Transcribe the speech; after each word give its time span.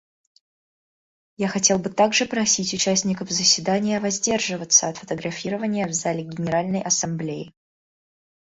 Я 1.37 1.47
хотел 1.47 1.77
бы 1.77 1.91
также 1.91 2.25
просить 2.25 2.73
участников 2.73 3.29
заседания 3.29 3.99
воздерживаться 3.99 4.87
от 4.89 4.97
фотографирования 4.97 5.85
в 5.85 5.93
зале 5.93 6.23
Генеральной 6.23 6.81
Ассамблеи. 6.81 7.53